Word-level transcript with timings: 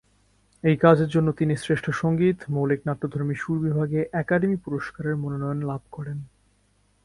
এই 0.63 0.75
কাজের 0.77 1.07
জন্য 1.07 1.27
তিনি 1.31 1.53
শ্রেষ্ঠ 1.55 1.85
সঙ্গীত, 2.01 2.37
মৌলিক 2.49 2.81
নাট্যধর্মী 2.85 3.35
সুর 3.35 3.57
বিভাগে 3.59 3.99
একাডেমি 4.13 4.57
পুরস্কারের 4.57 5.15
মনোনয়ন 5.15 5.59
লাভ 5.65 5.81
করেন। 5.91 6.17